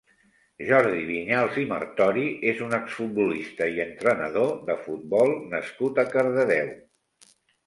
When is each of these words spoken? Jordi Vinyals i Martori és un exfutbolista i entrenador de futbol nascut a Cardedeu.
Jordi 0.67 1.01
Vinyals 1.09 1.59
i 1.63 1.65
Martori 1.73 2.23
és 2.53 2.63
un 2.69 2.73
exfutbolista 2.77 3.69
i 3.77 3.85
entrenador 3.85 4.51
de 4.71 4.77
futbol 4.87 5.37
nascut 5.53 6.03
a 6.03 6.09
Cardedeu. 6.17 6.75